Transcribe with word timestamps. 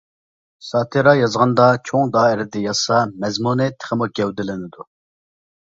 ساتىرا 0.67 1.13
يازغاندا 1.19 1.67
چوڭ 1.91 2.15
دائىرىدە 2.17 2.65
يازسا 2.65 3.03
مەزمۇنى 3.21 3.73
تېخىمۇ 3.79 4.11
گەۋدىلىنىدۇ. 4.21 4.91